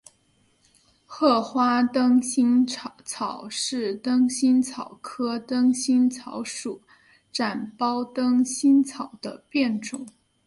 [1.05, 6.81] 褐花灯心草是灯心草科灯心草属
[7.31, 10.07] 展苞灯心草的变种。